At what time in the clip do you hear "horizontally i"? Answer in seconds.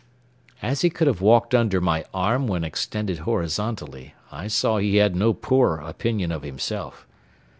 3.19-4.47